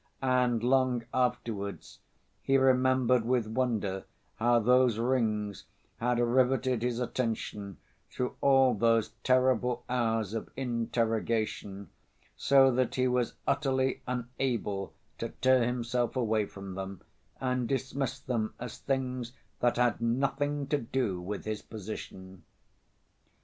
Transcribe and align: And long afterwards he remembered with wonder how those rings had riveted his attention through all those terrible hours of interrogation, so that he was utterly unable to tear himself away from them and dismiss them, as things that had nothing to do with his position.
And 0.23 0.63
long 0.63 1.03
afterwards 1.13 1.99
he 2.41 2.57
remembered 2.57 3.23
with 3.23 3.45
wonder 3.45 4.05
how 4.37 4.59
those 4.59 4.97
rings 4.97 5.65
had 5.97 6.17
riveted 6.17 6.81
his 6.81 6.99
attention 6.99 7.77
through 8.09 8.35
all 8.41 8.73
those 8.73 9.09
terrible 9.23 9.83
hours 9.87 10.33
of 10.33 10.49
interrogation, 10.57 11.91
so 12.35 12.71
that 12.71 12.95
he 12.95 13.07
was 13.07 13.35
utterly 13.45 14.01
unable 14.07 14.91
to 15.19 15.29
tear 15.39 15.63
himself 15.63 16.15
away 16.15 16.47
from 16.47 16.73
them 16.73 17.01
and 17.39 17.69
dismiss 17.69 18.19
them, 18.19 18.55
as 18.59 18.79
things 18.79 19.33
that 19.59 19.77
had 19.77 20.01
nothing 20.01 20.65
to 20.69 20.79
do 20.79 21.21
with 21.21 21.45
his 21.45 21.61
position. 21.61 22.41